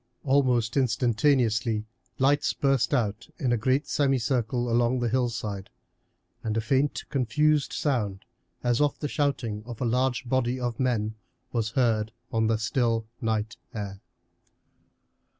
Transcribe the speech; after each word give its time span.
Almost 0.23 0.77
instantaneously 0.77 1.85
lights 2.17 2.53
burst 2.53 2.91
out 2.91 3.27
in 3.37 3.51
a 3.51 3.55
great 3.55 3.87
semicircle 3.87 4.67
along 4.67 4.97
the 4.99 5.09
hillside, 5.09 5.69
and 6.43 6.57
a 6.57 6.59
faint 6.59 7.03
confused 7.11 7.71
sound, 7.71 8.25
as 8.63 8.81
of 8.81 8.97
the 8.97 9.07
shouting 9.07 9.61
of 9.67 9.79
a 9.79 9.85
large 9.85 10.27
body 10.27 10.59
of 10.59 10.79
men, 10.79 11.13
was 11.51 11.69
heard 11.77 12.11
on 12.33 12.47
the 12.47 12.57
still 12.57 13.05
night 13.21 13.57
air. 13.75 14.01